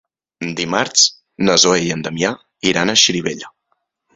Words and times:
Dimarts 0.61 1.03
na 1.49 1.57
Zoè 1.65 1.77
i 1.89 1.93
en 1.99 2.03
Damià 2.09 2.33
iran 2.73 2.93
a 2.95 2.99
Xirivella. 3.03 3.53